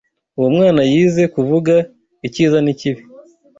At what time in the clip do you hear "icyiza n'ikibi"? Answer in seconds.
2.27-3.01